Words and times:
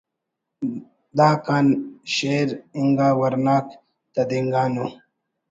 داکان 1.17 1.67
شیر 2.13 2.47
انگا 2.79 3.09
ورناک 3.21 3.67
تدینگانو 4.13 4.85